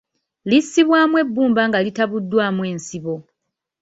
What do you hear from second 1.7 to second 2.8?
litabuddwamu